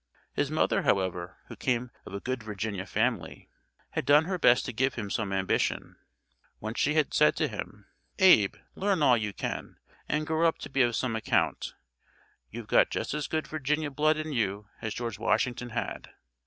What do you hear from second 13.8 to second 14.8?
blood in you